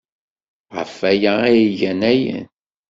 Ɣef 0.75 0.93
waya 1.01 1.33
ay 1.47 1.61
gan 1.79 2.01
ayen. 2.11 2.47